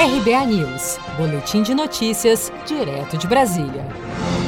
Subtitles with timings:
[0.00, 3.84] RBA News, Boletim de Notícias, direto de Brasília.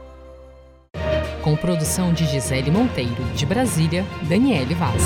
[1.42, 5.04] Com produção de Gisele Monteiro, de Brasília, Daniele Vaz.